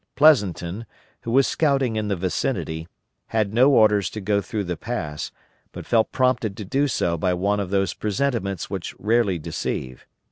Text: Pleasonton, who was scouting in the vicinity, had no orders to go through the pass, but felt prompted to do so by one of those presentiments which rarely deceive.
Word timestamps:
Pleasonton, 0.15 0.87
who 1.21 1.29
was 1.29 1.45
scouting 1.45 1.95
in 1.95 2.07
the 2.07 2.15
vicinity, 2.15 2.87
had 3.27 3.53
no 3.53 3.69
orders 3.69 4.09
to 4.09 4.19
go 4.19 4.41
through 4.41 4.63
the 4.63 4.75
pass, 4.75 5.31
but 5.71 5.85
felt 5.85 6.11
prompted 6.11 6.57
to 6.57 6.65
do 6.65 6.87
so 6.87 7.19
by 7.19 7.35
one 7.35 7.59
of 7.59 7.69
those 7.69 7.93
presentiments 7.93 8.67
which 8.67 8.95
rarely 8.97 9.37
deceive. 9.37 10.07